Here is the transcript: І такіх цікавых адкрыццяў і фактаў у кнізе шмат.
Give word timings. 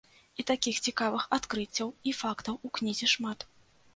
І 0.43 0.45
такіх 0.51 0.79
цікавых 0.89 1.25
адкрыццяў 1.37 1.93
і 2.11 2.13
фактаў 2.21 2.57
у 2.69 2.73
кнізе 2.79 3.13
шмат. 3.15 3.39